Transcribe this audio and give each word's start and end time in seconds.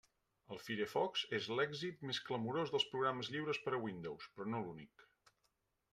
El 0.53 0.61
Firefox 0.67 1.25
és 1.39 1.49
l'èxit 1.59 2.01
més 2.11 2.21
clamorós 2.29 2.73
dels 2.77 2.87
programes 2.95 3.31
lliures 3.35 3.61
per 3.67 3.77
a 3.79 3.83
Windows, 3.87 4.31
però 4.39 4.53
no 4.55 4.63
l'únic. 4.67 5.07